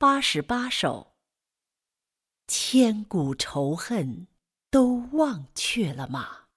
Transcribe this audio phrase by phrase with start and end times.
[0.00, 1.16] 八十八首，
[2.46, 4.28] 千古仇恨
[4.70, 6.47] 都忘却了吗？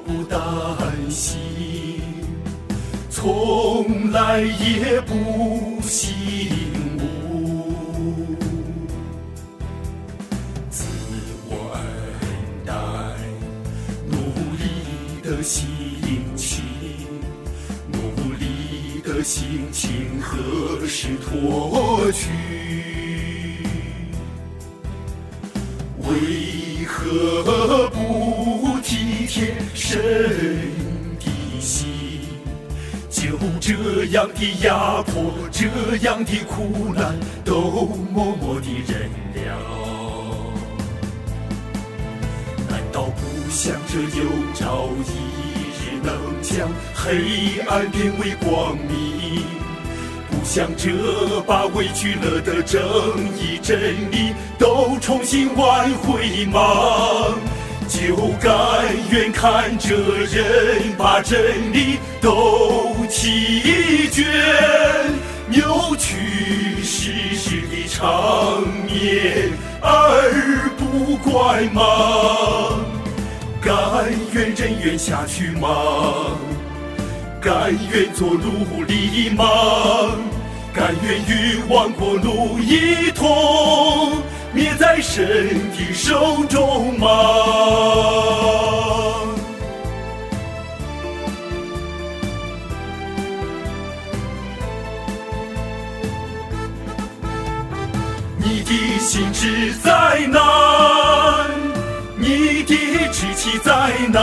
[0.00, 0.38] 不担
[1.10, 2.00] 心，
[3.10, 6.14] 从来也不醒
[6.98, 8.36] 悟。
[10.70, 10.84] 自
[11.48, 11.80] 我恩
[12.64, 12.72] 待，
[14.06, 14.16] 努
[14.56, 14.64] 力
[15.22, 15.66] 的心
[16.36, 16.62] 情，
[17.92, 17.98] 努
[18.38, 22.28] 力的心情何时脱去？
[26.02, 27.99] 为何不
[29.90, 29.98] 神
[31.18, 31.88] 的心？
[33.10, 35.66] 就这样的压迫，这
[36.06, 37.60] 样的苦难，都
[38.12, 39.58] 默默地忍了。
[42.68, 45.10] 难道不想着有朝一
[45.74, 49.42] 日能将黑暗变为光明？
[50.30, 52.80] 不想着把委屈了的正
[53.36, 56.60] 义真理都重新挽回吗？
[57.90, 58.52] 就甘
[59.10, 64.22] 愿看着人把真理都弃绝，
[65.48, 72.78] 扭曲事实的场面而不怪吗？
[73.60, 75.68] 甘愿忍怨下去吗？
[77.40, 79.44] 甘愿做奴隶吗？
[80.72, 84.22] 甘愿与亡国奴一同
[84.52, 85.24] 灭在神
[85.70, 87.06] 的手中吗？
[98.38, 101.46] 你的心志在哪？
[102.16, 102.74] 你的
[103.12, 104.20] 志气在哪？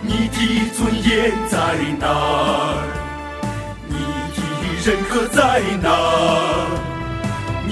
[0.00, 1.58] 你的尊严在
[2.00, 2.72] 哪？
[3.86, 3.96] 你
[4.32, 4.32] 的
[4.82, 6.85] 人格在哪？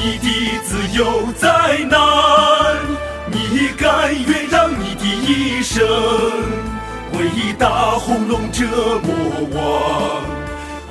[0.04, 0.28] 你的
[0.62, 1.96] 自由在哪？
[3.26, 5.82] 你甘愿让你的一生
[7.12, 8.66] 为大红龙折
[9.02, 9.14] 磨
[9.50, 10.20] 我，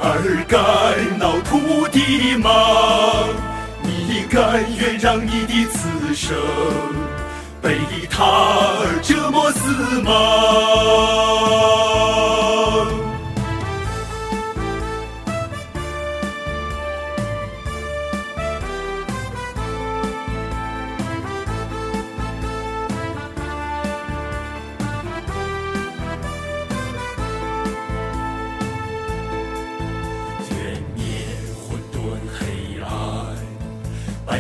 [0.02, 0.58] 而甘
[1.20, 2.50] 恼土地吗？
[3.84, 6.36] 你甘愿让你的此生
[7.62, 7.78] 被
[8.10, 8.18] 他
[9.04, 10.12] 折磨死吗？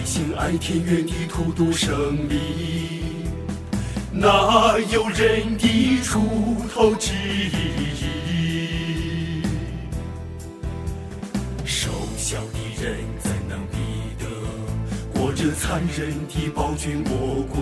[0.03, 2.99] 百姓爱田园的土都胜利，
[4.11, 7.53] 哪有人的出头之日？
[11.63, 13.77] 瘦小的人怎能比
[14.19, 14.25] 得
[15.17, 17.61] 过这残忍的暴君魔鬼？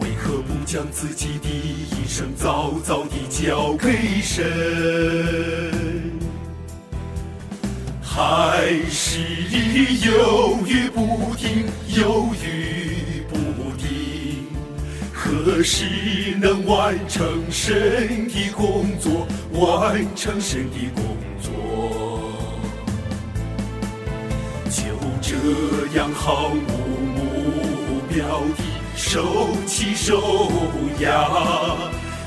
[0.00, 5.87] 为何不将自己的一生早早地交给神？
[8.18, 9.20] 还是
[10.04, 13.36] 犹豫不定，犹豫不
[13.76, 14.48] 定，
[15.14, 15.84] 何时
[16.40, 19.24] 能完成神的工作？
[19.52, 21.04] 完成神的工
[21.40, 21.52] 作，
[24.68, 24.82] 就
[25.22, 26.56] 这样毫无
[27.14, 28.64] 目标地
[28.96, 30.50] 受气受
[30.98, 31.30] 压，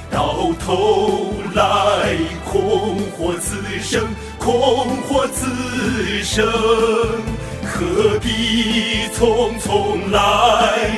[0.10, 2.16] 到头来
[2.46, 4.08] 空惑此生。
[4.42, 5.46] 空惑此
[6.24, 6.44] 生，
[7.64, 10.90] 何必匆匆来，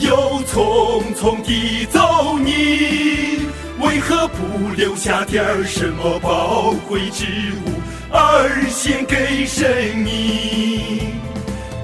[0.00, 2.36] 又匆匆地走？
[2.36, 3.46] 你
[3.78, 7.26] 为何不留下点什么宝贵之
[7.64, 11.12] 物，而献给神明？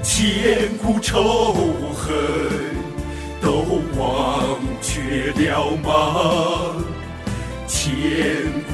[0.03, 1.53] 千古仇
[1.95, 2.17] 恨
[3.41, 6.75] 都忘却了吗？
[7.65, 8.66] 千。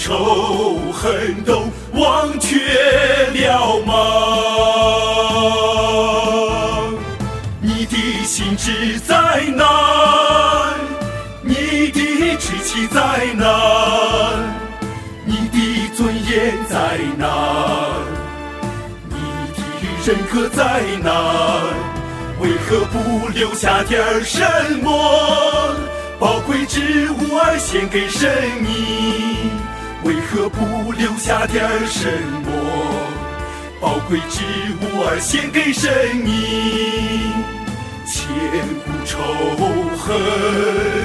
[0.00, 2.56] 仇恨都忘却
[3.34, 3.92] 了吗？
[7.60, 10.72] 你的心志在哪？
[11.42, 13.44] 你的志气在哪？
[15.24, 15.58] 你的
[15.96, 17.26] 尊严在哪？
[19.08, 19.16] 你
[19.56, 19.58] 的
[20.06, 21.10] 人格在哪？
[22.40, 24.40] 为何不留下点什
[24.80, 25.74] 么
[26.20, 28.30] 宝贵之物儿献给神
[28.60, 29.27] 明？
[30.08, 32.10] 为何不留下点什
[32.42, 32.50] 么？
[33.78, 34.42] 宝贵之
[34.80, 36.32] 物儿献给神明，
[38.06, 38.16] 千
[38.86, 39.18] 古仇
[39.98, 40.97] 恨。